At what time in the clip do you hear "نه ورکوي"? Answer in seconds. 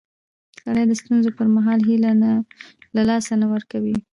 3.41-3.95